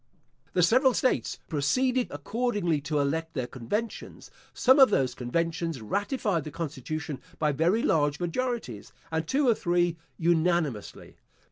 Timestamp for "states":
0.95-1.37